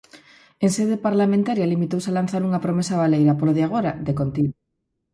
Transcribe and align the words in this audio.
En 0.63 0.69
sede 0.77 1.03
parlamentaria 1.05 1.69
limitouse 1.73 2.09
a 2.09 2.15
lanzar 2.17 2.41
unha 2.47 2.63
promesa 2.65 2.99
baleira, 3.01 3.37
polo 3.39 3.55
de 3.57 3.63
agora, 3.67 3.91
de 4.07 4.13
contido. 4.19 4.51